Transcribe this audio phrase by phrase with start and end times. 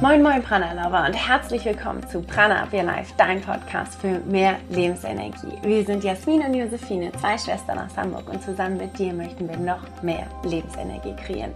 [0.00, 4.18] Moin Moin Prana Lover und herzlich willkommen zu Prana Up Your Life, dein Podcast für
[4.20, 5.58] mehr Lebensenergie.
[5.62, 9.58] Wir sind Jasmin und Josephine, zwei Schwestern aus Hamburg und zusammen mit dir möchten wir
[9.58, 11.52] noch mehr Lebensenergie kreieren.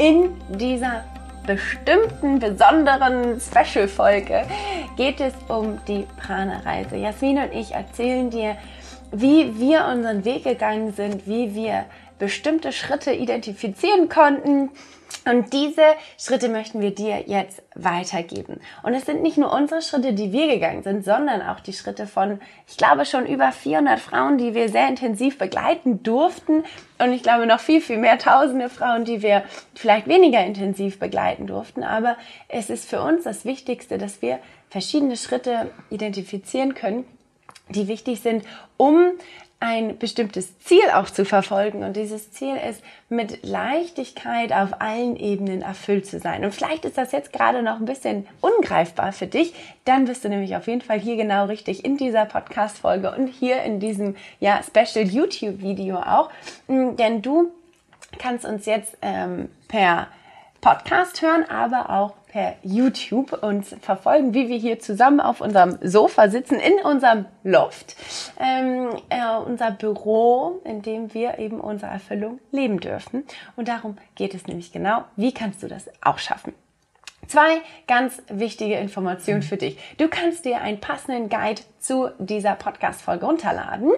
[0.00, 1.04] In dieser
[1.46, 4.42] bestimmten, besonderen Special-Folge
[4.96, 6.96] geht es um die Prana-Reise.
[6.96, 8.56] Jasmin und ich erzählen dir,
[9.12, 11.84] wie wir unseren Weg gegangen sind, wie wir
[12.18, 14.70] bestimmte Schritte identifizieren konnten,
[15.26, 15.82] und diese
[16.18, 18.60] Schritte möchten wir dir jetzt weitergeben.
[18.82, 22.06] Und es sind nicht nur unsere Schritte, die wir gegangen sind, sondern auch die Schritte
[22.06, 26.64] von, ich glaube, schon über 400 Frauen, die wir sehr intensiv begleiten durften.
[26.98, 29.44] Und ich glaube noch viel, viel mehr tausende Frauen, die wir
[29.74, 31.82] vielleicht weniger intensiv begleiten durften.
[31.82, 32.16] Aber
[32.48, 34.38] es ist für uns das Wichtigste, dass wir
[34.70, 37.04] verschiedene Schritte identifizieren können,
[37.68, 38.44] die wichtig sind,
[38.76, 39.12] um
[39.60, 41.84] ein bestimmtes Ziel auch zu verfolgen.
[41.84, 46.44] Und dieses Ziel ist, mit Leichtigkeit auf allen Ebenen erfüllt zu sein.
[46.44, 49.54] Und vielleicht ist das jetzt gerade noch ein bisschen ungreifbar für dich.
[49.84, 53.62] Dann bist du nämlich auf jeden Fall hier genau richtig in dieser Podcast-Folge und hier
[53.62, 56.30] in diesem, ja, Special YouTube-Video auch.
[56.66, 57.50] Mm, denn du
[58.18, 60.08] kannst uns jetzt ähm, per
[60.62, 66.28] Podcast hören, aber auch per YouTube uns verfolgen, wie wir hier zusammen auf unserem Sofa
[66.28, 67.96] sitzen, in unserem Loft,
[68.38, 73.24] ähm, äh, unser Büro, in dem wir eben unsere Erfüllung leben dürfen.
[73.56, 75.04] Und darum geht es nämlich genau.
[75.16, 76.54] Wie kannst du das auch schaffen?
[77.26, 79.78] Zwei ganz wichtige Informationen für dich.
[79.98, 83.92] Du kannst dir einen passenden Guide zu dieser Podcast-Folge runterladen.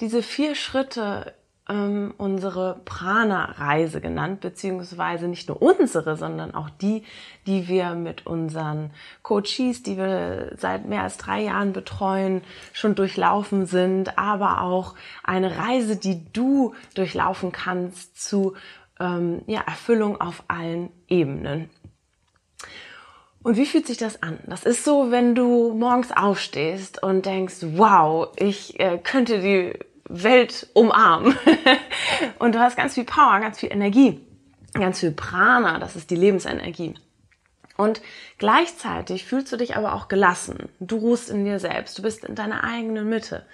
[0.00, 1.34] diese vier Schritte
[1.72, 7.04] ähm, unsere Prana-Reise genannt, beziehungsweise nicht nur unsere, sondern auch die,
[7.46, 8.90] die wir mit unseren
[9.22, 12.42] Coaches, die wir seit mehr als drei Jahren betreuen,
[12.74, 14.94] schon durchlaufen sind, aber auch
[15.24, 18.54] eine Reise, die du durchlaufen kannst zu
[19.00, 21.70] ähm, ja, Erfüllung auf allen Ebenen.
[23.42, 24.38] Und wie fühlt sich das an?
[24.46, 29.72] Das ist so, wenn du morgens aufstehst und denkst, wow, ich äh, könnte die
[30.12, 31.36] Welt umarmen.
[32.38, 34.20] und du hast ganz viel Power, ganz viel Energie,
[34.74, 36.94] ganz viel Prana, das ist die Lebensenergie.
[37.76, 38.02] Und
[38.38, 40.68] gleichzeitig fühlst du dich aber auch gelassen.
[40.78, 41.98] Du ruhst in dir selbst.
[41.98, 43.46] Du bist in deiner eigenen Mitte.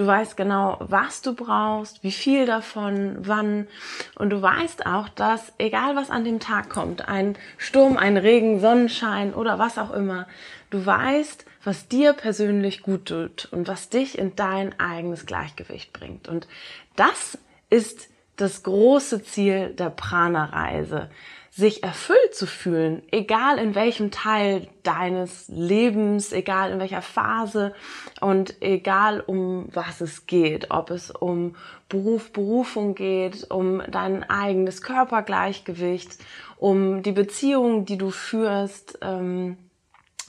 [0.00, 3.68] Du weißt genau, was du brauchst, wie viel davon, wann.
[4.14, 8.60] Und du weißt auch, dass egal was an dem Tag kommt, ein Sturm, ein Regen,
[8.60, 10.26] Sonnenschein oder was auch immer,
[10.70, 16.28] du weißt, was dir persönlich gut tut und was dich in dein eigenes Gleichgewicht bringt.
[16.28, 16.48] Und
[16.96, 17.36] das
[17.68, 21.10] ist das große Ziel der Prana-Reise
[21.60, 27.74] sich erfüllt zu fühlen, egal in welchem Teil deines Lebens, egal in welcher Phase
[28.20, 31.54] und egal um was es geht, ob es um
[31.88, 36.18] Beruf, Berufung geht, um dein eigenes Körpergleichgewicht,
[36.56, 39.58] um die Beziehung, die du führst, ähm,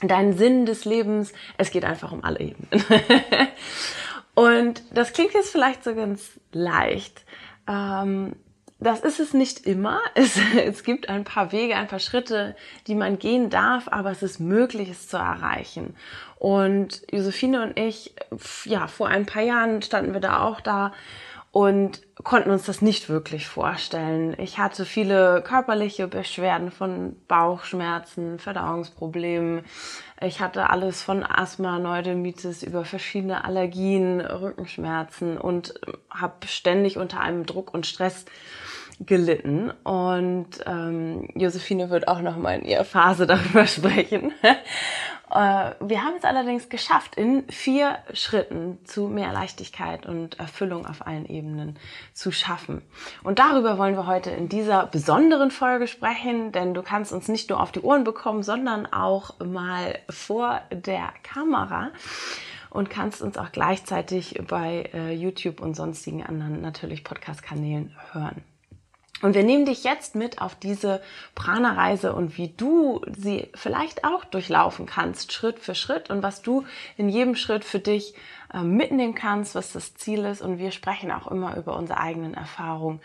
[0.02, 1.32] deinen Sinn des Lebens.
[1.56, 2.68] Es geht einfach um alle Ebenen.
[4.34, 7.24] und das klingt jetzt vielleicht so ganz leicht.
[7.66, 8.36] Ähm,
[8.82, 10.00] das ist es nicht immer.
[10.14, 12.54] Es, es gibt ein paar Wege, ein paar Schritte,
[12.86, 15.96] die man gehen darf, aber es ist möglich, es zu erreichen.
[16.38, 18.14] Und Josephine und ich,
[18.64, 20.92] ja, vor ein paar Jahren standen wir da auch da
[21.52, 24.34] und konnten uns das nicht wirklich vorstellen.
[24.38, 29.62] Ich hatte viele körperliche Beschwerden von Bauchschmerzen, Verdauungsproblemen.
[30.22, 35.74] Ich hatte alles von Asthma, Neurodermitis über verschiedene Allergien, Rückenschmerzen und
[36.10, 38.24] habe ständig unter einem Druck und Stress
[39.00, 39.70] gelitten.
[39.84, 44.32] Und ähm, Josephine wird auch noch mal in ihrer Phase darüber sprechen.
[45.34, 51.06] Äh, wir haben es allerdings geschafft, in vier Schritten zu mehr Leichtigkeit und Erfüllung auf
[51.06, 51.78] allen Ebenen
[52.12, 52.82] zu schaffen.
[53.22, 57.48] Und darüber wollen wir heute in dieser besonderen Folge sprechen, denn du kannst uns nicht
[57.48, 61.92] nur auf die Ohren bekommen, sondern auch mal vor der Kamera
[62.68, 68.42] und kannst uns auch gleichzeitig bei äh, YouTube und sonstigen anderen natürlich Podcast-Kanälen hören.
[69.22, 71.00] Und wir nehmen dich jetzt mit auf diese
[71.36, 76.66] Prana-Reise und wie du sie vielleicht auch durchlaufen kannst, Schritt für Schritt und was du
[76.96, 78.14] in jedem Schritt für dich
[78.52, 80.42] äh, mitnehmen kannst, was das Ziel ist.
[80.42, 83.00] Und wir sprechen auch immer über unsere eigenen Erfahrungen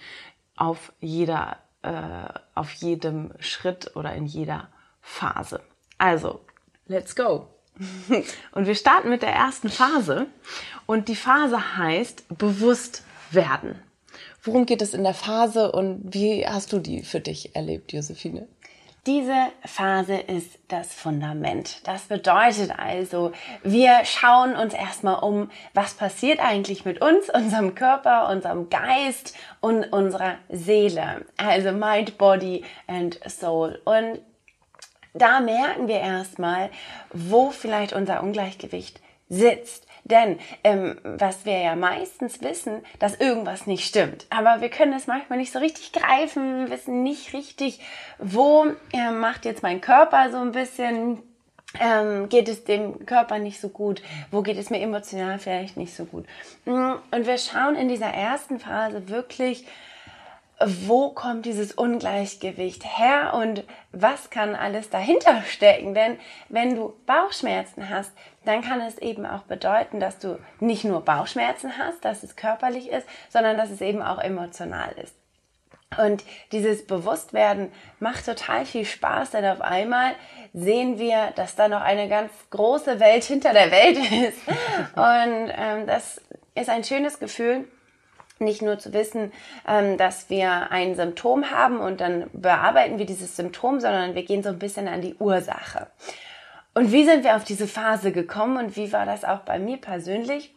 [0.56, 4.70] auf jeder, äh, auf jedem Schritt oder in jeder
[5.02, 5.62] Phase.
[6.00, 6.42] Also,
[6.88, 7.48] let's go!
[8.54, 10.26] Und wir starten mit der ersten Phase.
[10.88, 13.80] Und die Phase heißt bewusst werden.
[14.44, 18.48] Worum geht es in der Phase und wie hast du die für dich erlebt, Josephine?
[19.08, 21.80] Diese Phase ist das Fundament.
[21.88, 23.32] Das bedeutet also,
[23.64, 29.86] wir schauen uns erstmal um, was passiert eigentlich mit uns, unserem Körper, unserem Geist und
[29.94, 31.26] unserer Seele.
[31.38, 33.80] Also Mind, Body and Soul.
[33.86, 34.20] Und
[35.14, 36.70] da merken wir erstmal,
[37.14, 39.00] wo vielleicht unser Ungleichgewicht
[39.30, 39.87] sitzt.
[40.08, 44.26] Denn ähm, was wir ja meistens wissen, dass irgendwas nicht stimmt.
[44.30, 47.80] Aber wir können es manchmal nicht so richtig greifen, wissen nicht richtig,
[48.18, 51.22] wo äh, macht jetzt mein Körper so ein bisschen
[51.80, 54.02] ähm, geht es dem Körper nicht so gut?
[54.32, 56.26] Wo geht es mir emotional vielleicht nicht so gut?
[56.66, 59.66] Mm, und wir schauen in dieser ersten Phase wirklich,
[60.66, 65.94] wo kommt dieses Ungleichgewicht her und was kann alles dahinter stecken?
[65.94, 66.18] Denn
[66.50, 68.12] wenn du Bauchschmerzen hast,
[68.44, 72.90] dann kann es eben auch bedeuten, dass du nicht nur Bauchschmerzen hast, dass es körperlich
[72.90, 75.14] ist, sondern dass es eben auch emotional ist.
[76.02, 80.14] Und dieses Bewusstwerden macht total viel Spaß, denn auf einmal
[80.54, 84.40] sehen wir, dass da noch eine ganz große Welt hinter der Welt ist.
[84.96, 86.20] Und ähm, das
[86.56, 87.68] ist ein schönes Gefühl
[88.40, 89.32] nicht nur zu wissen,
[89.68, 94.44] ähm, dass wir ein Symptom haben und dann bearbeiten wir dieses Symptom, sondern wir gehen
[94.44, 95.88] so ein bisschen an die Ursache.
[96.74, 99.78] Und wie sind wir auf diese Phase gekommen und wie war das auch bei mir
[99.78, 100.54] persönlich?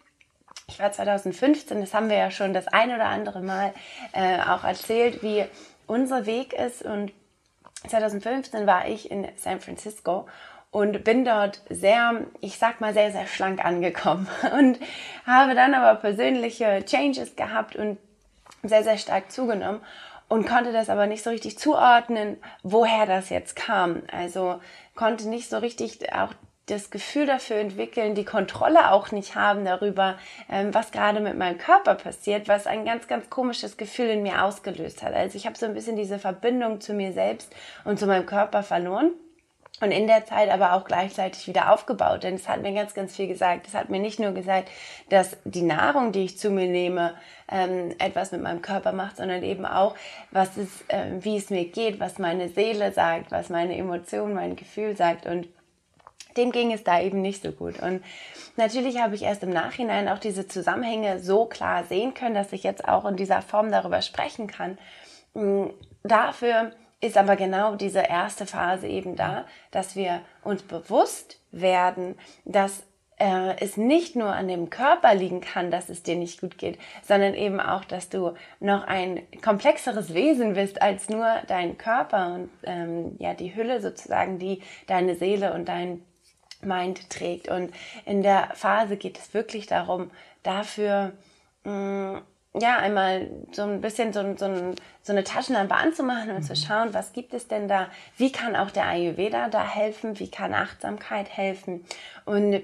[0.68, 3.72] Ich war 2015, das haben wir ja schon das ein oder andere Mal
[4.12, 5.44] äh, auch erzählt, wie
[5.86, 6.82] unser Weg ist.
[6.82, 7.12] Und
[7.88, 10.26] 2015 war ich in San Francisco
[10.70, 14.28] und bin dort sehr, ich sag mal, sehr, sehr schlank angekommen
[14.58, 14.78] und
[15.26, 17.98] habe dann aber persönliche Changes gehabt und
[18.62, 19.80] sehr, sehr stark zugenommen
[20.28, 24.02] und konnte das aber nicht so richtig zuordnen, woher das jetzt kam.
[24.12, 24.60] Also
[24.94, 26.32] konnte nicht so richtig auch
[26.66, 30.18] das Gefühl dafür entwickeln, die Kontrolle auch nicht haben darüber,
[30.48, 34.44] ähm, was gerade mit meinem Körper passiert, was ein ganz, ganz komisches Gefühl in mir
[34.44, 35.14] ausgelöst hat.
[35.14, 37.52] Also ich habe so ein bisschen diese Verbindung zu mir selbst
[37.84, 39.10] und zu meinem Körper verloren
[39.80, 42.22] und in der Zeit aber auch gleichzeitig wieder aufgebaut.
[42.22, 43.66] Denn es hat mir ganz, ganz viel gesagt.
[43.66, 44.68] Es hat mir nicht nur gesagt,
[45.08, 47.14] dass die Nahrung, die ich zu mir nehme,
[47.50, 49.96] ähm, etwas mit meinem Körper macht, sondern eben auch,
[50.30, 54.54] was es, äh, wie es mir geht, was meine Seele sagt, was meine Emotion, mein
[54.54, 55.26] Gefühl sagt.
[55.26, 55.48] Und
[56.36, 57.80] dem ging es da eben nicht so gut.
[57.80, 58.04] Und
[58.56, 62.62] natürlich habe ich erst im Nachhinein auch diese Zusammenhänge so klar sehen können, dass ich
[62.62, 64.78] jetzt auch in dieser Form darüber sprechen kann.
[65.34, 65.66] Mm,
[66.02, 72.82] dafür ist aber genau diese erste Phase eben da, dass wir uns bewusst werden, dass
[73.20, 76.78] äh, es nicht nur an dem Körper liegen kann, dass es dir nicht gut geht,
[77.02, 82.50] sondern eben auch, dass du noch ein komplexeres Wesen bist als nur dein Körper und
[82.64, 86.02] ähm, ja die Hülle sozusagen, die deine Seele und dein
[86.62, 87.48] Mind trägt.
[87.48, 87.72] Und
[88.04, 90.10] in der Phase geht es wirklich darum,
[90.42, 91.12] dafür
[91.64, 92.22] mh, mm,
[92.54, 96.42] ja, einmal so ein bisschen so, so, so eine Taschenlampe anzumachen und mhm.
[96.42, 97.88] zu schauen, was gibt es denn da?
[98.16, 100.18] Wie kann auch der Ayurveda da helfen?
[100.18, 101.84] Wie kann Achtsamkeit helfen?
[102.24, 102.62] Und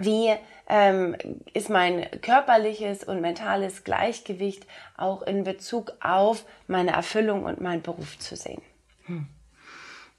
[0.00, 0.34] wie
[0.68, 1.16] ähm,
[1.52, 8.18] ist mein körperliches und mentales Gleichgewicht auch in Bezug auf meine Erfüllung und meinen Beruf
[8.18, 8.62] zu sehen?
[9.04, 9.26] Hm.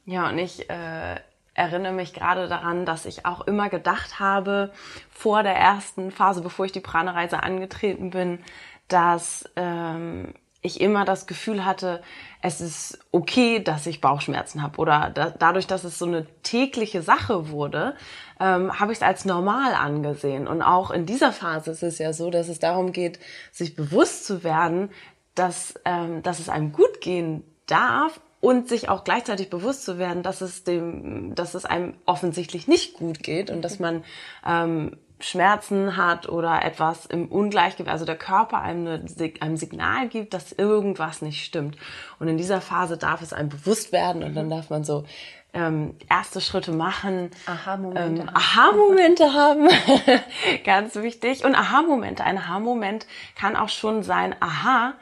[0.05, 1.15] Ja, und ich äh,
[1.55, 4.71] erinnere mich gerade daran, dass ich auch immer gedacht habe,
[5.09, 8.39] vor der ersten Phase, bevor ich die Prana-Reise angetreten bin,
[8.87, 10.33] dass ähm,
[10.65, 12.01] ich immer das Gefühl hatte,
[12.41, 14.77] es ist okay, dass ich Bauchschmerzen habe.
[14.79, 17.95] Oder da, dadurch, dass es so eine tägliche Sache wurde,
[18.39, 20.47] ähm, habe ich es als normal angesehen.
[20.47, 23.19] Und auch in dieser Phase ist es ja so, dass es darum geht,
[23.51, 24.89] sich bewusst zu werden,
[25.35, 30.23] dass, ähm, dass es einem gut gehen darf und sich auch gleichzeitig bewusst zu werden,
[30.23, 34.03] dass es dem, dass es einem offensichtlich nicht gut geht und dass man
[34.45, 40.33] ähm, Schmerzen hat oder etwas im Ungleichgewicht, also der Körper einem eine, ein Signal gibt,
[40.33, 41.77] dass irgendwas nicht stimmt.
[42.19, 45.05] Und in dieser Phase darf es einem bewusst werden und dann darf man so
[45.53, 49.69] ähm, erste Schritte machen, Aha-Momente ähm, Aha-Momente haben,
[50.63, 51.43] ganz wichtig.
[51.43, 54.93] Und Aha-Momente, ein Aha-Moment kann auch schon sein, aha,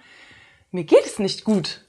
[0.72, 1.83] mir geht es nicht gut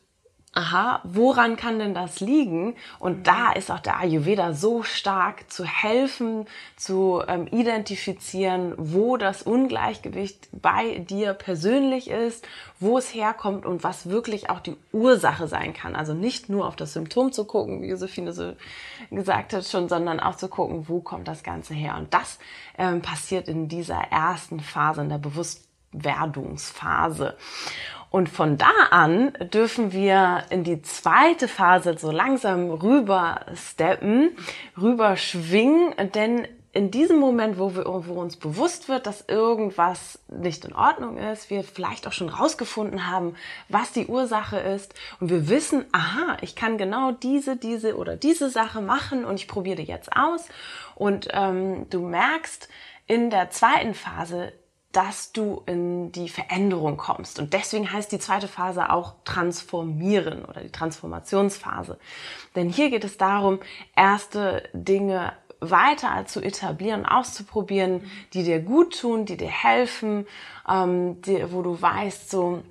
[0.54, 2.74] aha, woran kann denn das liegen?
[2.98, 6.46] Und da ist auch der Ayurveda so stark zu helfen,
[6.76, 12.46] zu ähm, identifizieren, wo das Ungleichgewicht bei dir persönlich ist,
[12.78, 15.96] wo es herkommt und was wirklich auch die Ursache sein kann.
[15.96, 18.54] Also nicht nur auf das Symptom zu gucken, wie Josephine so
[19.10, 21.96] gesagt hat schon, sondern auch zu gucken, wo kommt das Ganze her.
[21.96, 22.38] Und das
[22.78, 27.36] ähm, passiert in dieser ersten Phase, in der Bewusstwerdungsphase.
[28.14, 34.36] Und von da an dürfen wir in die zweite Phase so langsam rüber steppen,
[34.80, 40.64] rüber schwingen, denn in diesem Moment, wo, wir, wo uns bewusst wird, dass irgendwas nicht
[40.64, 43.34] in Ordnung ist, wir vielleicht auch schon rausgefunden haben,
[43.68, 48.48] was die Ursache ist und wir wissen, aha, ich kann genau diese, diese oder diese
[48.48, 50.46] Sache machen und ich probiere jetzt aus.
[50.94, 52.68] Und ähm, du merkst
[53.08, 54.52] in der zweiten Phase,
[54.94, 57.40] dass du in die Veränderung kommst.
[57.40, 61.98] Und deswegen heißt die zweite Phase auch transformieren oder die Transformationsphase.
[62.54, 63.58] Denn hier geht es darum,
[63.96, 70.26] erste Dinge weiter zu etablieren, auszuprobieren, die dir gut tun, die dir helfen,
[70.68, 72.62] ähm, die, wo du weißt, so,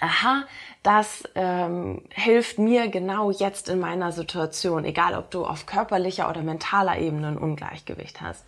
[0.00, 0.44] aha,
[0.84, 6.42] das ähm, hilft mir genau jetzt in meiner Situation, egal ob du auf körperlicher oder
[6.42, 8.44] mentaler Ebene ein Ungleichgewicht hast.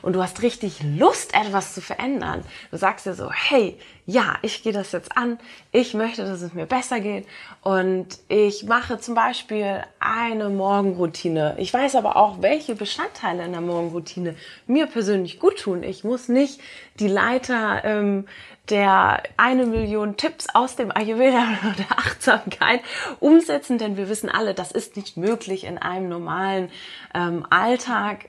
[0.00, 2.44] Und du hast richtig Lust, etwas zu verändern.
[2.70, 5.40] Du sagst dir so, hey, ja, ich gehe das jetzt an,
[5.72, 7.26] ich möchte, dass es mir besser geht
[7.62, 11.56] und ich mache zum Beispiel eine Morgenroutine.
[11.58, 14.36] Ich weiß aber auch, welche Bestandteile in der Morgenroutine
[14.68, 15.82] mir persönlich gut tun.
[15.82, 16.60] Ich muss nicht
[17.00, 18.26] die Leiter ähm,
[18.68, 22.80] der eine Million Tipps aus dem Ayurveda oder der Achtsamkeit
[23.18, 26.70] umsetzen, denn wir wissen alle, das ist nicht möglich in einem normalen
[27.14, 28.28] ähm, Alltag,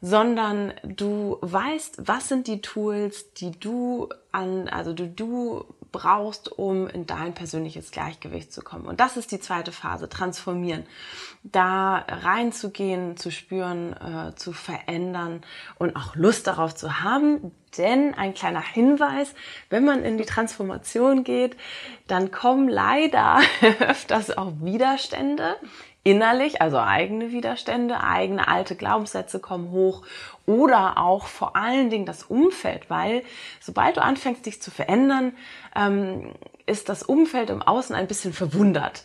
[0.00, 6.88] sondern du weißt, was sind die Tools, die du an, also du, du brauchst, um
[6.88, 8.86] in dein persönliches Gleichgewicht zu kommen.
[8.86, 10.84] Und das ist die zweite Phase, transformieren.
[11.42, 15.42] Da reinzugehen, zu spüren, äh, zu verändern
[15.78, 17.52] und auch Lust darauf zu haben.
[17.78, 19.34] Denn ein kleiner Hinweis,
[19.68, 21.56] wenn man in die Transformation geht,
[22.08, 23.40] dann kommen leider
[23.80, 25.56] öfters auch Widerstände
[26.02, 30.06] innerlich, also eigene Widerstände, eigene alte Glaubenssätze kommen hoch
[30.46, 33.22] oder auch vor allen Dingen das Umfeld, weil
[33.60, 35.32] sobald du anfängst, dich zu verändern,
[35.76, 36.32] ähm,
[36.66, 39.02] ist das Umfeld im Außen ein bisschen verwundert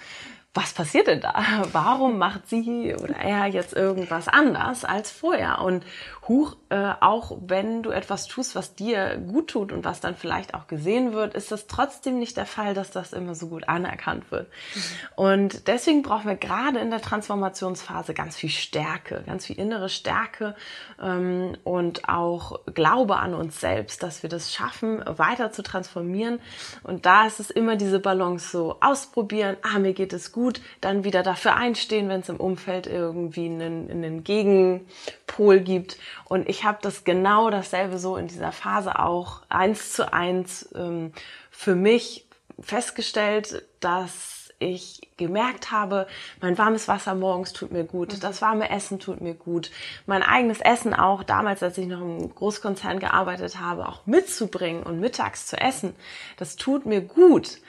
[0.55, 1.63] was passiert denn da?
[1.73, 5.61] Warum macht sie oder er jetzt irgendwas anders als vorher?
[5.61, 5.85] Und
[6.27, 10.53] huch, äh, auch wenn du etwas tust, was dir gut tut und was dann vielleicht
[10.53, 14.31] auch gesehen wird, ist das trotzdem nicht der Fall, dass das immer so gut anerkannt
[14.31, 14.47] wird.
[14.47, 14.81] Mhm.
[15.15, 20.55] Und deswegen brauchen wir gerade in der Transformationsphase ganz viel Stärke, ganz viel innere Stärke
[21.01, 26.39] ähm, und auch Glaube an uns selbst, dass wir das schaffen, weiter zu transformieren.
[26.81, 31.03] Und da ist es immer diese Balance so ausprobieren, ah, mir geht es gut, dann
[31.03, 36.79] wieder dafür einstehen, wenn es im Umfeld irgendwie einen, einen Gegenpol gibt und ich habe
[36.81, 41.11] das genau dasselbe so in dieser Phase auch eins zu eins ähm,
[41.51, 42.27] für mich
[42.59, 46.07] festgestellt, dass ich gemerkt habe,
[46.41, 48.19] mein warmes Wasser morgens tut mir gut, mhm.
[48.21, 49.71] das warme Essen tut mir gut,
[50.05, 54.99] mein eigenes Essen auch damals, als ich noch im Großkonzern gearbeitet habe, auch mitzubringen und
[54.99, 55.95] mittags zu essen,
[56.37, 57.59] das tut mir gut.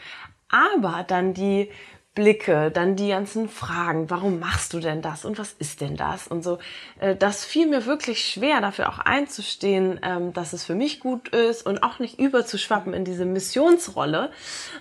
[0.49, 1.71] Aber dann die
[2.17, 6.27] Blicke, dann die ganzen Fragen, warum machst du denn das und was ist denn das
[6.27, 6.59] und so.
[6.99, 11.29] Äh, das fiel mir wirklich schwer, dafür auch einzustehen, ähm, dass es für mich gut
[11.29, 14.31] ist und auch nicht überzuschwappen in diese Missionsrolle,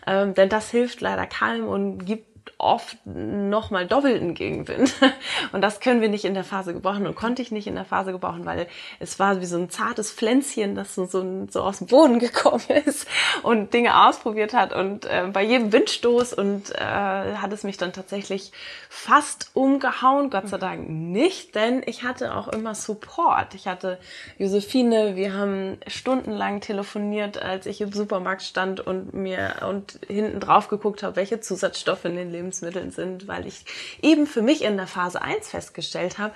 [0.08, 4.94] ähm, denn das hilft leider keinem und gibt oft nochmal doppelten Gegenwind.
[5.52, 7.86] Und das können wir nicht in der Phase gebrauchen und konnte ich nicht in der
[7.86, 8.68] Phase gebrauchen, weil
[9.00, 12.64] es war wie so ein zartes Pflänzchen, das so, so, so aus dem Boden gekommen
[12.86, 13.08] ist
[13.44, 14.74] und Dinge ausprobiert hat.
[14.74, 18.52] Und äh, bei jedem Windstoß und äh, hat es mich dann tatsächlich
[18.90, 20.30] fast umgehauen.
[20.30, 23.54] Gott sei Dank nicht, denn ich hatte auch immer Support.
[23.54, 24.00] Ich hatte
[24.38, 30.68] Josephine, wir haben stundenlang telefoniert, als ich im Supermarkt stand und mir und hinten drauf
[30.68, 33.66] geguckt habe, welche Zusatzstoffe in den Lebensmitteln sind, weil ich
[34.02, 36.34] eben für mich in der Phase 1 festgestellt habe,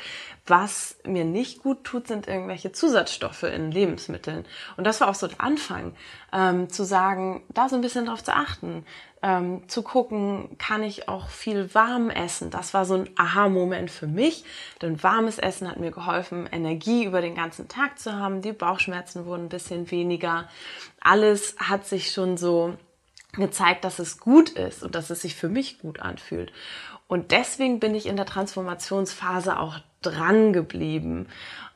[0.47, 4.45] was mir nicht gut tut, sind irgendwelche Zusatzstoffe in Lebensmitteln.
[4.77, 5.93] Und das war auch so der Anfang,
[6.33, 8.85] ähm, zu sagen, da so ein bisschen drauf zu achten,
[9.21, 12.51] ähm, zu gucken, kann ich auch viel warm essen.
[12.51, 14.45] Das war so ein Aha-Moment für mich,
[14.81, 18.41] denn warmes Essen hat mir geholfen, Energie über den ganzen Tag zu haben.
[18.41, 20.47] Die Bauchschmerzen wurden ein bisschen weniger.
[21.01, 22.75] Alles hat sich schon so
[23.33, 26.51] gezeigt, dass es gut ist und dass es sich für mich gut anfühlt.
[27.07, 31.27] Und deswegen bin ich in der Transformationsphase auch dran geblieben.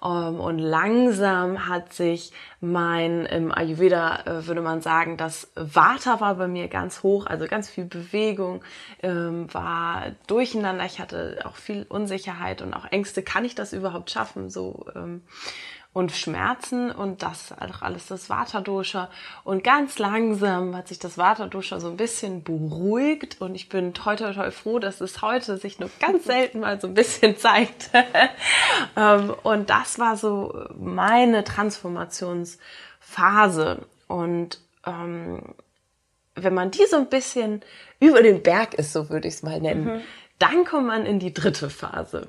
[0.03, 2.31] Ähm, und langsam hat sich
[2.61, 7.47] mein, im Ayurveda äh, würde man sagen, das Vata war bei mir ganz hoch, also
[7.47, 8.63] ganz viel Bewegung,
[9.01, 10.85] ähm, war durcheinander.
[10.85, 13.23] Ich hatte auch viel Unsicherheit und auch Ängste.
[13.23, 14.49] Kann ich das überhaupt schaffen?
[14.49, 15.23] So, ähm,
[15.93, 19.09] und Schmerzen und das auch alles das Vata-Dosha.
[19.43, 24.15] Und ganz langsam hat sich das Vata-Dosha so ein bisschen beruhigt und ich bin toi
[24.15, 27.91] toi toi froh, dass es heute sich nur ganz selten mal so ein bisschen zeigt.
[28.95, 33.85] Ähm, und das war so meine Transformationsphase.
[34.07, 35.55] Und ähm,
[36.35, 37.61] wenn man die so ein bisschen
[37.99, 40.01] über den Berg ist, so würde ich es mal nennen, mhm.
[40.39, 42.27] dann kommt man in die dritte Phase.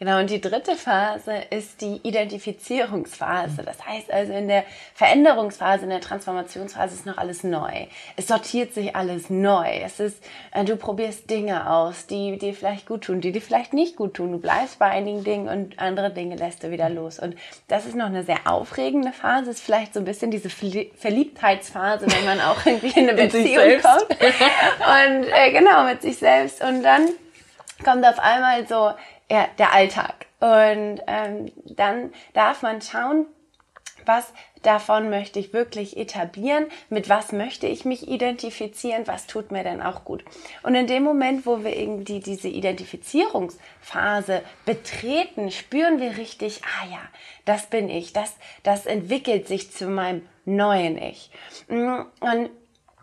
[0.00, 3.62] Genau, und die dritte Phase ist die Identifizierungsphase.
[3.62, 4.64] Das heißt also, in der
[4.94, 7.84] Veränderungsphase, in der Transformationsphase ist noch alles neu.
[8.16, 9.68] Es sortiert sich alles neu.
[9.84, 13.74] Es ist, äh, du probierst Dinge aus, die dir vielleicht gut tun, die dir vielleicht
[13.74, 14.32] nicht gut tun.
[14.32, 17.18] Du bleibst bei einigen Dingen und andere Dinge lässt du wieder los.
[17.18, 17.36] Und
[17.68, 19.50] das ist noch eine sehr aufregende Phase.
[19.50, 24.08] Ist vielleicht so ein bisschen diese Verliebtheitsphase, wenn man auch irgendwie in eine Beziehung kommt.
[24.08, 26.64] Und äh, genau, mit sich selbst.
[26.64, 27.06] Und dann
[27.84, 28.92] kommt auf einmal so
[29.30, 30.26] ja, der Alltag.
[30.40, 33.26] Und ähm, dann darf man schauen,
[34.06, 34.32] was
[34.62, 39.82] davon möchte ich wirklich etablieren, mit was möchte ich mich identifizieren, was tut mir denn
[39.82, 40.24] auch gut.
[40.62, 47.00] Und in dem Moment, wo wir irgendwie diese Identifizierungsphase betreten, spüren wir richtig, ah ja,
[47.44, 51.30] das bin ich, das, das entwickelt sich zu meinem neuen Ich.
[51.68, 52.50] Und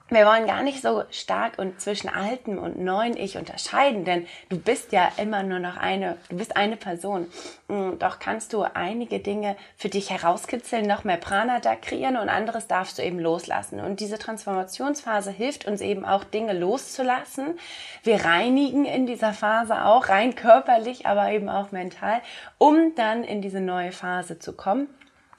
[0.10, 4.58] wir wollen gar nicht so stark und zwischen altem und neuen Ich unterscheiden, denn du
[4.58, 7.28] bist ja immer nur noch eine, du bist eine Person.
[7.68, 12.30] Mm, doch kannst du einige Dinge für dich herauskitzeln, noch mehr Prana da kreieren und
[12.30, 13.82] anderes darfst du eben loslassen.
[13.82, 17.60] Und diese Transformationsphase hilft uns eben auch Dinge loszulassen.
[18.04, 22.22] Wir reinigen in dieser Phase auch rein körperlich, aber eben auch mental,
[22.58, 24.88] um dann in diese neue Phase zu kommen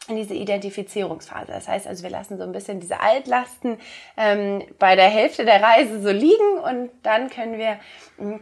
[0.09, 1.53] in diese Identifizierungsphase.
[1.53, 3.79] Das heißt also, wir lassen so ein bisschen diese Altlasten
[4.17, 7.79] ähm, bei der Hälfte der Reise so liegen und dann können wir
[8.17, 8.41] hm,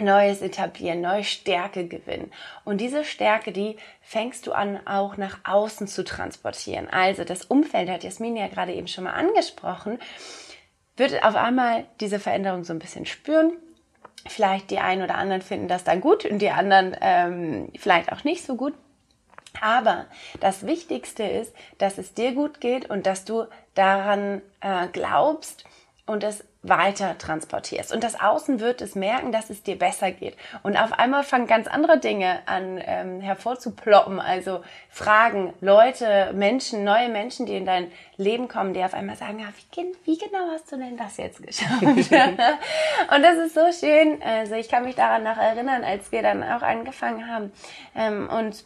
[0.00, 2.32] Neues etablieren, neue Stärke gewinnen.
[2.64, 6.88] Und diese Stärke, die fängst du an, auch nach außen zu transportieren.
[6.90, 10.00] Also das Umfeld, hat Jasmin ja gerade eben schon mal angesprochen,
[10.96, 13.52] wird auf einmal diese Veränderung so ein bisschen spüren.
[14.26, 18.24] Vielleicht die einen oder anderen finden das dann gut und die anderen ähm, vielleicht auch
[18.24, 18.74] nicht so gut.
[19.64, 20.04] Aber
[20.40, 25.64] das Wichtigste ist, dass es dir gut geht und dass du daran äh, glaubst
[26.04, 27.90] und es weiter transportierst.
[27.90, 30.36] Und das Außen wird es merken, dass es dir besser geht.
[30.62, 34.20] Und auf einmal fangen ganz andere Dinge an ähm, hervorzuploppen.
[34.20, 39.38] Also Fragen, Leute, Menschen, neue Menschen, die in dein Leben kommen, die auf einmal sagen,
[39.38, 41.82] ja, wie, wie genau hast du denn das jetzt geschafft?
[41.82, 44.22] und das ist so schön.
[44.22, 47.50] Also ich kann mich daran noch erinnern, als wir dann auch angefangen haben
[47.96, 48.64] ähm, und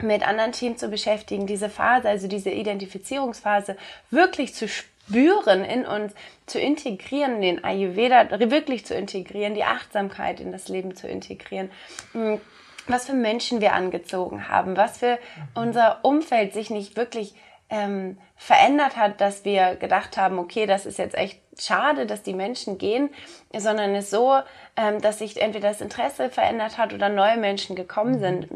[0.00, 3.76] mit anderen Themen zu beschäftigen, diese Phase, also diese Identifizierungsphase
[4.10, 6.12] wirklich zu spüren in uns,
[6.46, 11.70] zu integrieren, den Ayurveda wirklich zu integrieren, die Achtsamkeit in das Leben zu integrieren.
[12.12, 12.40] Hm,
[12.88, 15.18] was für Menschen wir angezogen haben, was für
[15.54, 17.34] unser Umfeld sich nicht wirklich
[17.70, 22.34] ähm, verändert hat, dass wir gedacht haben, okay, das ist jetzt echt schade, dass die
[22.34, 23.08] Menschen gehen,
[23.56, 24.38] sondern es so,
[24.76, 28.50] ähm, dass sich entweder das Interesse verändert hat oder neue Menschen gekommen sind.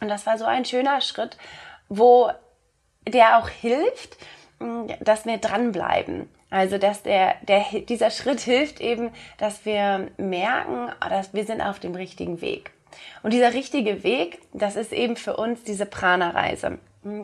[0.00, 1.36] Und das war so ein schöner Schritt,
[1.88, 2.30] wo
[3.06, 4.16] der auch hilft,
[4.58, 6.28] mm, dass wir dranbleiben.
[6.50, 11.78] Also, dass der, der, dieser Schritt hilft eben, dass wir merken, dass wir sind auf
[11.78, 12.70] dem richtigen Weg.
[13.22, 16.78] Und dieser richtige Weg, das ist eben für uns diese Prana-Reise.
[17.02, 17.22] Mm.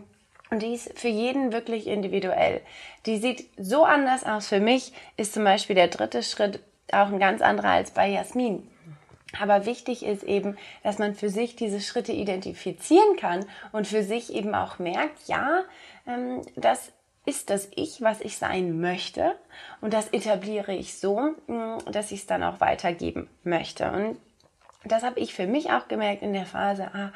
[0.51, 2.61] Und die ist für jeden wirklich individuell.
[3.07, 4.49] Die sieht so anders aus.
[4.49, 6.61] Für mich ist zum Beispiel der dritte Schritt
[6.93, 8.69] auch ein ganz anderer als bei Jasmin.
[9.41, 14.33] Aber wichtig ist eben, dass man für sich diese Schritte identifizieren kann und für sich
[14.33, 15.65] eben auch merkt, ja,
[16.07, 16.93] ähm, das
[17.27, 19.35] ist das Ich, was ich sein möchte.
[19.81, 23.91] Und das etabliere ich so, mm, dass ich es dann auch weitergeben möchte.
[23.91, 24.19] Und
[24.85, 27.13] das habe ich für mich auch gemerkt in der Phase, ah,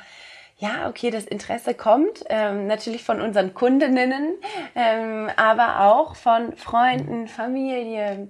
[0.56, 4.34] ja, okay, das Interesse kommt ähm, natürlich von unseren Kundinnen,
[4.74, 8.28] ähm, aber auch von Freunden, Familie,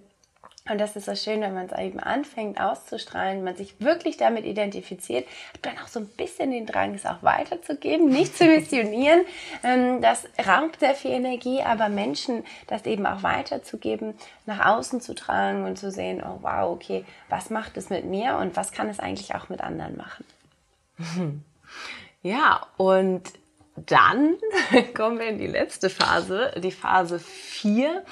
[0.71, 4.45] und das ist so schön, wenn man es eben anfängt auszustrahlen, man sich wirklich damit
[4.45, 9.23] identifiziert, hat dann auch so ein bisschen den Drang, es auch weiterzugeben, nicht zu missionieren.
[9.65, 14.15] Ähm, das raubt sehr viel Energie, aber Menschen das eben auch weiterzugeben,
[14.47, 18.37] nach außen zu tragen und zu sehen, oh wow, okay, was macht es mit mir
[18.37, 20.25] und was kann es eigentlich auch mit anderen machen?
[22.23, 23.23] Ja, und
[23.87, 24.37] dann
[24.95, 28.05] kommen wir in die letzte Phase, die Phase 4.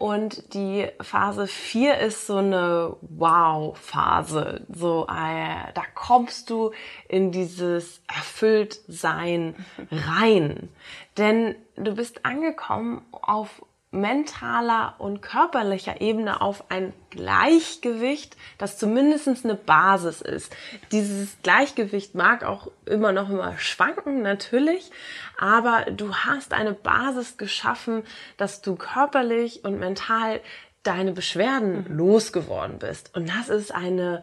[0.00, 4.66] Und die Phase 4 ist so eine Wow-Phase.
[4.74, 6.70] So, äh, da kommst du
[7.06, 9.54] in dieses Erfülltsein
[9.90, 10.70] rein.
[11.18, 19.56] Denn du bist angekommen auf mentaler und körperlicher Ebene auf ein Gleichgewicht, das zumindest eine
[19.56, 20.54] Basis ist.
[20.92, 24.92] Dieses Gleichgewicht mag auch immer noch immer schwanken, natürlich,
[25.38, 28.04] aber du hast eine Basis geschaffen,
[28.36, 30.40] dass du körperlich und mental
[30.84, 31.96] deine Beschwerden mhm.
[31.96, 33.14] losgeworden bist.
[33.16, 34.22] Und das ist eine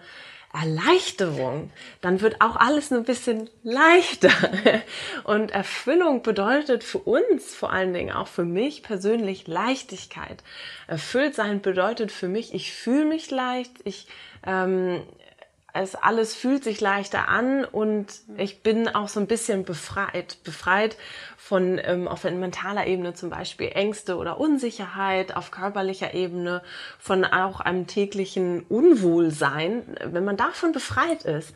[0.54, 4.32] Erleichterung, dann wird auch alles ein bisschen leichter.
[5.24, 10.44] Und Erfüllung bedeutet für uns, vor allen Dingen auch für mich persönlich, Leichtigkeit.
[10.88, 14.08] Erfüllt sein bedeutet für mich, ich fühle mich leicht, ich
[14.46, 15.04] ähm,
[15.82, 20.98] es alles fühlt sich leichter an und ich bin auch so ein bisschen befreit, befreit
[21.38, 26.62] von ähm, auf mentaler Ebene zum Beispiel Ängste oder Unsicherheit, auf körperlicher Ebene
[27.00, 29.96] von auch einem täglichen Unwohlsein.
[30.04, 31.54] Wenn man davon befreit ist,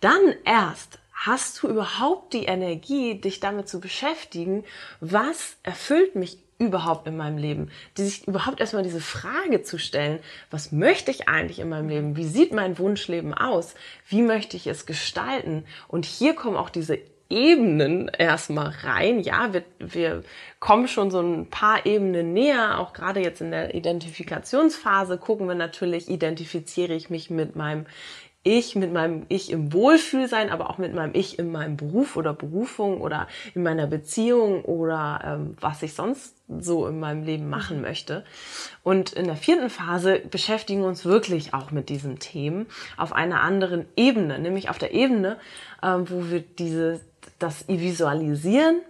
[0.00, 4.64] dann erst hast du überhaupt die Energie, dich damit zu beschäftigen,
[5.00, 7.70] was erfüllt mich überhaupt in meinem Leben?
[7.96, 12.16] Die sich überhaupt erstmal diese Frage zu stellen, was möchte ich eigentlich in meinem Leben?
[12.16, 13.74] Wie sieht mein Wunschleben aus?
[14.08, 15.64] Wie möchte ich es gestalten?
[15.88, 16.98] Und hier kommen auch diese
[17.32, 19.20] Ebenen erstmal rein.
[19.20, 20.22] Ja, wir, wir
[20.60, 22.78] kommen schon so ein paar Ebenen näher.
[22.78, 27.86] Auch gerade jetzt in der Identifikationsphase gucken wir natürlich, identifiziere ich mich mit meinem
[28.44, 32.32] ich mit meinem Ich im Wohlfühlsein, aber auch mit meinem Ich in meinem Beruf oder
[32.32, 37.76] Berufung oder in meiner Beziehung oder ähm, was ich sonst so in meinem Leben machen
[37.76, 37.82] mhm.
[37.82, 38.24] möchte.
[38.82, 43.42] Und in der vierten Phase beschäftigen wir uns wirklich auch mit diesen Themen auf einer
[43.42, 45.38] anderen Ebene, nämlich auf der Ebene,
[45.82, 47.00] ähm, wo wir diese,
[47.38, 48.80] das visualisieren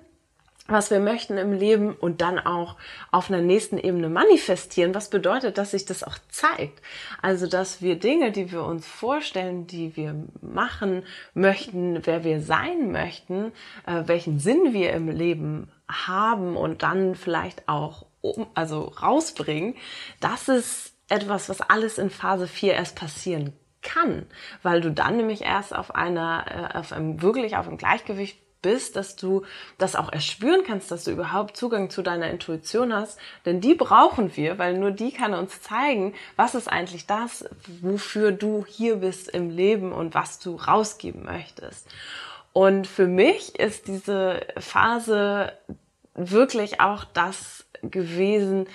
[0.73, 2.77] was wir möchten im Leben und dann auch
[3.11, 6.83] auf einer nächsten Ebene manifestieren, was bedeutet, dass sich das auch zeigt.
[7.21, 11.05] Also, dass wir Dinge, die wir uns vorstellen, die wir machen
[11.35, 13.53] möchten, wer wir sein möchten,
[13.87, 19.75] äh, welchen Sinn wir im Leben haben und dann vielleicht auch um, also rausbringen,
[20.21, 24.27] das ist etwas, was alles in Phase 4 erst passieren kann,
[24.63, 28.97] weil du dann nämlich erst auf einer, äh, auf einem wirklich auf einem Gleichgewicht bist,
[28.97, 29.43] dass du
[29.79, 33.19] das auch erspüren kannst, dass du überhaupt Zugang zu deiner Intuition hast.
[33.45, 37.45] Denn die brauchen wir, weil nur die kann uns zeigen, was ist eigentlich das,
[37.81, 41.87] wofür du hier bist im Leben und was du rausgeben möchtest.
[42.53, 45.53] Und für mich ist diese Phase
[46.15, 48.67] wirklich auch das gewesen,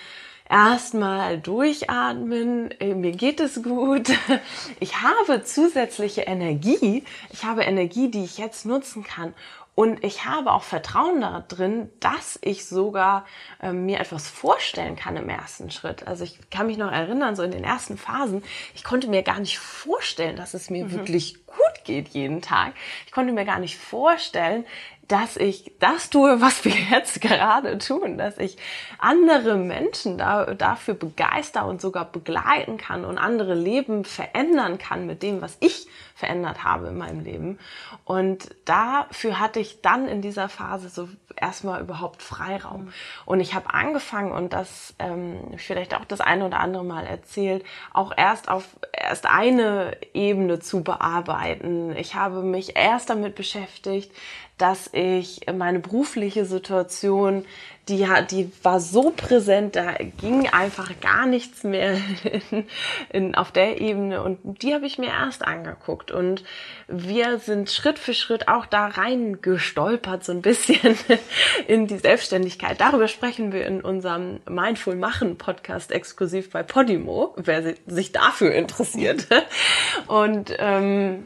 [0.49, 4.09] erstmal durchatmen, äh, mir geht es gut,
[4.79, 9.33] ich habe zusätzliche Energie, ich habe Energie, die ich jetzt nutzen kann,
[9.77, 13.27] und ich habe auch Vertrauen darin, dass ich sogar
[13.61, 16.07] äh, mir etwas vorstellen kann im ersten Schritt.
[16.07, 19.39] Also ich kann mich noch erinnern, so in den ersten Phasen, ich konnte mir gar
[19.39, 20.93] nicht vorstellen, dass es mir mhm.
[20.93, 22.73] wirklich gut geht jeden Tag.
[23.05, 24.65] Ich konnte mir gar nicht vorstellen,
[25.07, 28.57] dass ich das tue, was wir jetzt gerade tun, dass ich
[28.97, 35.21] andere Menschen da, dafür begeister und sogar begleiten kann und andere Leben verändern kann mit
[35.21, 37.59] dem, was ich verändert habe in meinem Leben.
[38.03, 42.91] Und dafür hatte ich dann in dieser Phase so erstmal überhaupt Freiraum.
[43.25, 47.63] Und ich habe angefangen und das ähm, vielleicht auch das eine oder andere Mal erzählt,
[47.93, 51.95] auch erst auf erst eine Ebene zu bearbeiten.
[51.95, 54.11] Ich habe mich erst damit beschäftigt,
[54.57, 57.45] dass ich meine berufliche Situation,
[57.89, 61.97] die, die war so präsent, da ging einfach gar nichts mehr
[62.51, 62.65] in,
[63.09, 66.43] in, auf der Ebene und die habe ich mir erst angeguckt und
[66.87, 70.97] wir sind Schritt für Schritt auch da reingestolpert, so ein bisschen
[71.67, 72.79] in die Selbstständigkeit.
[72.79, 79.27] Darüber sprechen wir in unserem Mindful Machen Podcast exklusiv bei Podimo, wer sich dafür interessiert.
[80.07, 81.25] Und ähm,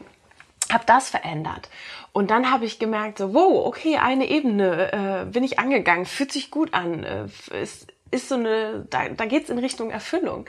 [0.72, 1.68] habe das verändert.
[2.12, 6.30] Und dann habe ich gemerkt, so, wow, okay, eine Ebene äh, bin ich angegangen, fühlt
[6.30, 7.24] sich gut an, äh,
[7.62, 10.44] ist, ist so eine, da, da geht's in Richtung Erfüllung.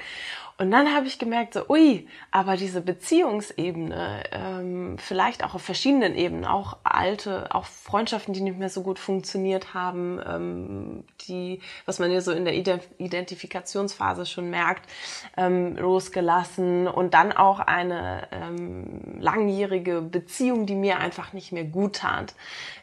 [0.58, 6.16] Und dann habe ich gemerkt, so, ui, aber diese Beziehungsebene, ähm, vielleicht auch auf verschiedenen
[6.16, 11.98] Ebenen, auch alte, auch Freundschaften, die nicht mehr so gut funktioniert haben, ähm, die, was
[11.98, 14.88] man ja so in der Identifikationsphase schon merkt,
[15.38, 21.98] ähm, losgelassen und dann auch eine ähm, langjährige Beziehung, die mir einfach nicht mehr gut
[21.98, 22.36] tat.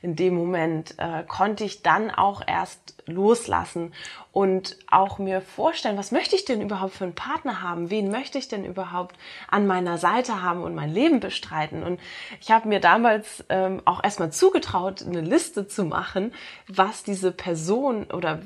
[0.02, 3.92] In dem Moment äh, konnte ich dann auch erst loslassen
[4.32, 7.90] und auch mir vorstellen, was möchte ich denn überhaupt für einen Partner haben?
[7.90, 9.16] Wen möchte ich denn überhaupt
[9.48, 11.82] an meiner Seite haben und mein Leben bestreiten?
[11.82, 12.00] Und
[12.40, 16.32] ich habe mir damals ähm, auch erstmal zugetraut, eine Liste zu machen,
[16.68, 18.40] was diese Person oder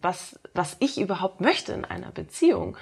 [0.00, 2.76] was, was ich überhaupt möchte in einer Beziehung.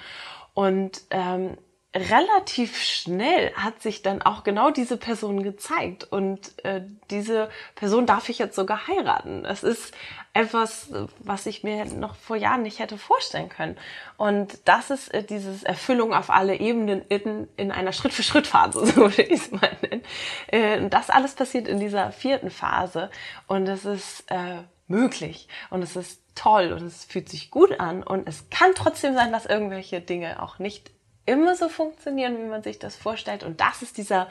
[0.53, 1.57] Und ähm,
[1.95, 8.27] relativ schnell hat sich dann auch genau diese Person gezeigt und äh, diese Person darf
[8.27, 9.43] ich jetzt sogar heiraten.
[9.43, 9.93] Das ist
[10.33, 13.77] etwas, was ich mir noch vor Jahren nicht hätte vorstellen können.
[14.17, 19.23] Und das ist äh, dieses Erfüllung auf alle Ebenen in, in einer Schritt-für-Schritt-Phase, so würde
[19.23, 20.03] ich es mal nennen.
[20.47, 23.09] Äh, das alles passiert in dieser vierten Phase
[23.47, 28.03] und es ist äh, möglich und es ist toll und es fühlt sich gut an
[28.03, 30.91] und es kann trotzdem sein, dass irgendwelche Dinge auch nicht
[31.25, 33.43] immer so funktionieren, wie man sich das vorstellt.
[33.43, 34.27] Und das ist dieser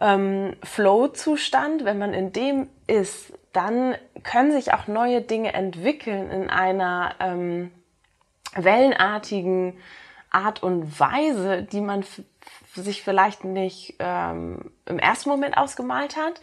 [0.00, 1.84] ähm, Flow-Zustand.
[1.84, 7.70] Wenn man in dem ist, dann können sich auch neue Dinge entwickeln in einer ähm,
[8.54, 9.78] wellenartigen
[10.30, 12.04] Art und Weise, die man
[12.74, 16.40] sich vielleicht nicht ähm, im ersten Moment ausgemalt hat,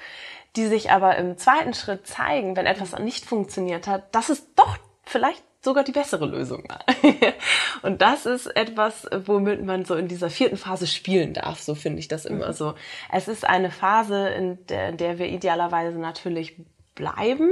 [0.56, 4.78] die sich aber im zweiten Schritt zeigen, wenn etwas nicht funktioniert hat, dass es doch
[5.04, 6.80] vielleicht sogar die bessere Lösung war.
[7.82, 12.00] und das ist etwas, womit man so in dieser vierten Phase spielen darf, so finde
[12.00, 12.54] ich das immer mhm.
[12.54, 12.76] so.
[13.12, 16.56] Es ist eine Phase, in der, in der wir idealerweise natürlich
[16.96, 17.52] bleiben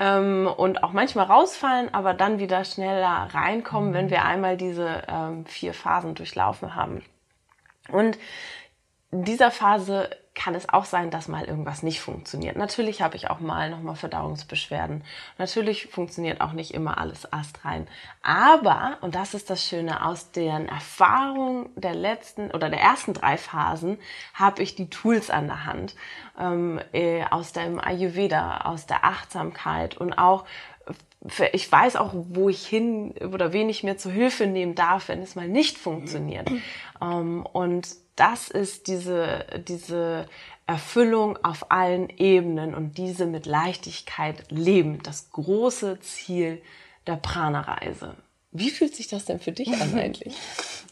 [0.00, 5.46] ähm, und auch manchmal rausfallen, aber dann wieder schneller reinkommen, wenn wir einmal diese ähm,
[5.46, 7.02] vier Phasen durchlaufen haben.
[7.90, 8.18] Und
[9.12, 12.56] in dieser Phase kann es auch sein, dass mal irgendwas nicht funktioniert.
[12.56, 15.04] Natürlich habe ich auch mal nochmal Verdauungsbeschwerden.
[15.38, 17.86] Natürlich funktioniert auch nicht immer alles astrein.
[18.22, 23.36] Aber, und das ist das Schöne, aus den Erfahrungen der letzten oder der ersten drei
[23.36, 23.98] Phasen
[24.34, 25.94] habe ich die Tools an der Hand.
[26.38, 30.44] Ähm, äh, aus dem Ayurveda, aus der Achtsamkeit und auch
[31.52, 35.22] ich weiß auch, wo ich hin oder wen ich mir zur Hilfe nehmen darf, wenn
[35.22, 36.50] es mal nicht funktioniert.
[37.02, 40.26] Ähm, und das ist diese, diese
[40.66, 46.62] Erfüllung auf allen Ebenen und diese mit Leichtigkeit leben, das große Ziel
[47.06, 48.14] der Prana-Reise.
[48.56, 50.34] Wie fühlt sich das denn für dich an eigentlich?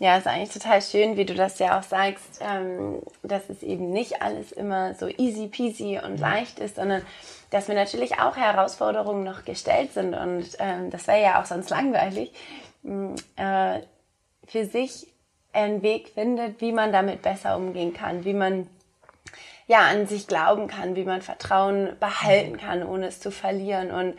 [0.01, 3.91] Ja, ist eigentlich total schön, wie du das ja auch sagst, ähm, dass es eben
[3.91, 7.03] nicht alles immer so easy peasy und leicht ist, sondern
[7.51, 11.71] dass mir natürlich auch Herausforderungen noch gestellt sind und ähm, das wäre ja auch sonst
[11.71, 12.33] langweilig,
[13.37, 13.81] äh,
[14.45, 15.12] für sich
[15.53, 18.69] einen Weg findet, wie man damit besser umgehen kann, wie man
[19.67, 23.91] ja an sich glauben kann, wie man Vertrauen behalten kann, ohne es zu verlieren.
[23.91, 24.15] Und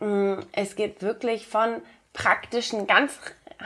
[0.00, 3.18] mh, mm, es geht wirklich von praktischen, ganz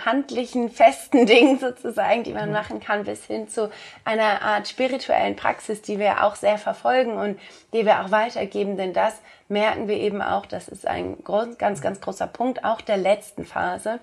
[0.04, 2.54] handlichen, festen Dingen sozusagen, die man mhm.
[2.54, 3.70] machen kann, bis hin zu
[4.04, 7.38] einer Art spirituellen Praxis, die wir auch sehr verfolgen und
[7.72, 11.80] die wir auch weitergeben, denn das merken wir eben auch, das ist ein groß, ganz,
[11.80, 14.00] ganz großer Punkt auch der letzten Phase,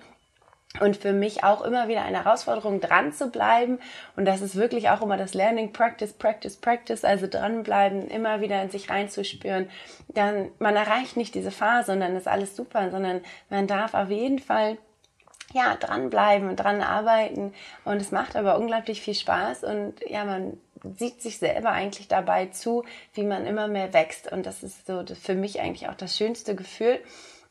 [0.80, 3.78] und für mich auch immer wieder eine Herausforderung, dran zu bleiben.
[4.16, 8.62] Und das ist wirklich auch immer das Learning, Practice, Practice, Practice, also dranbleiben, immer wieder
[8.62, 9.68] in sich reinzuspüren.
[10.08, 14.10] Dann, man erreicht nicht diese Phase und dann ist alles super, sondern man darf auf
[14.10, 14.78] jeden Fall
[15.52, 17.52] ja, dranbleiben und dran arbeiten.
[17.84, 20.58] Und es macht aber unglaublich viel Spaß und ja, man
[20.96, 24.32] sieht sich selber eigentlich dabei zu, wie man immer mehr wächst.
[24.32, 26.98] Und das ist so für mich eigentlich auch das schönste Gefühl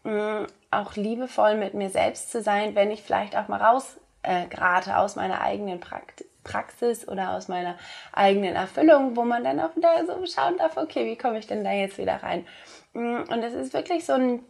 [0.04, 4.94] mh, auch liebevoll mit mir selbst zu sein, wenn ich vielleicht auch mal rausgerate äh,
[4.94, 6.28] aus meiner eigenen Praxis.
[6.44, 7.76] Praxis oder aus meiner
[8.14, 11.64] eigenen Erfüllung, wo man dann auch wieder so schauen darf, okay, wie komme ich denn
[11.64, 12.48] da jetzt wieder rein?
[12.94, 14.44] Und es ist wirklich so ein,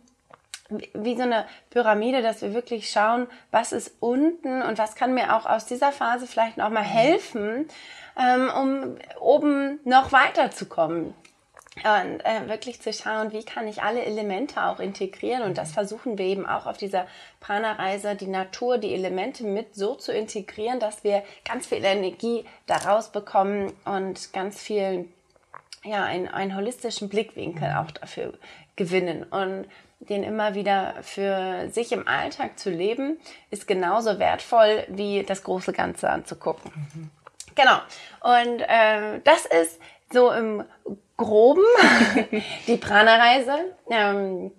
[0.93, 5.35] wie so eine Pyramide, dass wir wirklich schauen, was ist unten und was kann mir
[5.35, 7.67] auch aus dieser Phase vielleicht noch mal helfen,
[8.17, 11.13] ähm, um oben noch weiterzukommen.
[11.83, 15.41] Und äh, wirklich zu schauen, wie kann ich alle Elemente auch integrieren.
[15.43, 17.07] Und das versuchen wir eben auch auf dieser
[17.39, 23.11] Prana-Reise, die Natur, die Elemente mit so zu integrieren, dass wir ganz viel Energie daraus
[23.11, 25.07] bekommen und ganz viel,
[25.83, 28.33] ja, einen, einen holistischen Blickwinkel auch dafür
[28.75, 29.23] gewinnen.
[29.23, 29.65] Und
[29.99, 35.73] den immer wieder für sich im Alltag zu leben, ist genauso wertvoll wie das große
[35.73, 36.71] Ganze anzugucken.
[36.75, 37.09] Mhm.
[37.55, 37.79] Genau.
[38.21, 39.79] Und äh, das ist
[40.11, 40.63] so im
[41.21, 41.63] Groben
[42.67, 43.53] die Prana-Reise.
[43.89, 44.51] Ähm,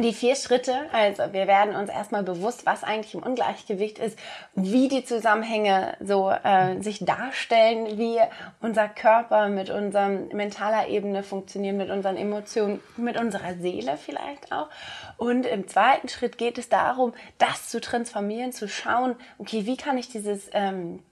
[0.00, 4.16] die vier Schritte, also wir werden uns erstmal bewusst, was eigentlich im Ungleichgewicht ist,
[4.54, 8.16] wie die Zusammenhänge so äh, sich darstellen, wie
[8.60, 14.68] unser Körper mit unserer mentaler Ebene funktioniert, mit unseren Emotionen, mit unserer Seele vielleicht auch.
[15.16, 19.98] Und im zweiten Schritt geht es darum, das zu transformieren, zu schauen, okay, wie kann
[19.98, 21.02] ich dieses ähm,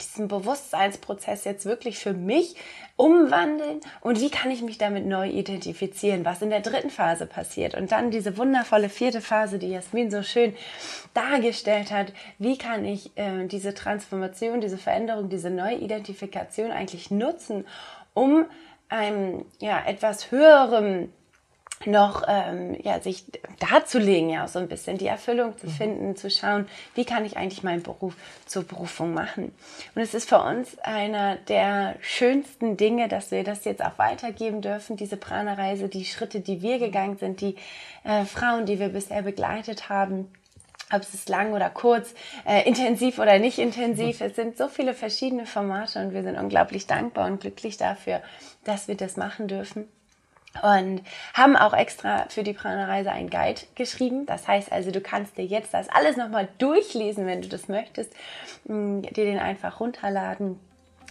[0.00, 2.56] diesen Bewusstseinsprozess jetzt wirklich für mich
[2.96, 7.74] umwandeln und wie kann ich mich damit neu identifizieren, was in der dritten Phase passiert.
[7.74, 10.54] Und dann diese wundervolle vierte Phase, die Jasmin so schön
[11.14, 17.66] dargestellt hat, wie kann ich äh, diese Transformation, diese Veränderung, diese Neuidentifikation eigentlich nutzen,
[18.14, 18.46] um
[18.88, 21.12] einem ja, etwas höherem
[21.86, 23.24] noch ähm, ja, sich
[23.58, 25.70] darzulegen, ja, so ein bisschen die Erfüllung zu mhm.
[25.70, 26.16] finden, mhm.
[26.16, 28.14] zu schauen, wie kann ich eigentlich meinen Beruf
[28.46, 29.52] zur Berufung machen.
[29.94, 34.62] Und es ist für uns einer der schönsten Dinge, dass wir das jetzt auch weitergeben
[34.62, 37.56] dürfen, diese Prana-Reise, die Schritte, die wir gegangen sind, die
[38.04, 40.28] äh, Frauen, die wir bisher begleitet haben
[40.94, 42.12] ob es ist lang oder kurz,
[42.46, 44.20] äh, intensiv oder nicht intensiv.
[44.20, 48.20] Es sind so viele verschiedene Formate und wir sind unglaublich dankbar und glücklich dafür,
[48.64, 49.88] dass wir das machen dürfen
[50.60, 51.02] und
[51.34, 54.26] haben auch extra für die Prana-Reise einen Guide geschrieben.
[54.26, 58.12] Das heißt also, du kannst dir jetzt das alles nochmal durchlesen, wenn du das möchtest,
[58.64, 60.60] mm, dir den einfach runterladen.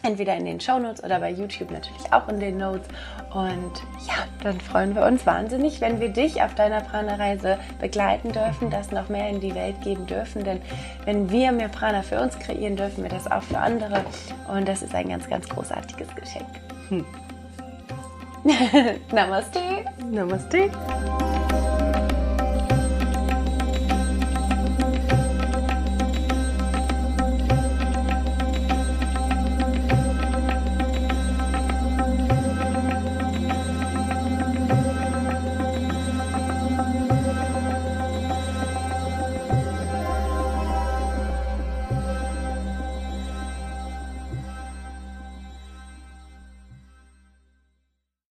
[0.03, 2.87] Entweder in den Show Notes oder bei YouTube natürlich auch in den Notes.
[3.33, 3.71] Und
[4.07, 8.91] ja, dann freuen wir uns wahnsinnig, wenn wir dich auf deiner Prana-Reise begleiten dürfen, das
[8.91, 10.43] noch mehr in die Welt geben dürfen.
[10.43, 10.59] Denn
[11.05, 14.03] wenn wir mehr Prana für uns kreieren, dürfen wir das auch für andere.
[14.51, 16.49] Und das ist ein ganz, ganz großartiges Geschenk.
[16.89, 17.05] Hm.
[19.13, 19.85] Namaste.
[20.11, 21.20] Namaste.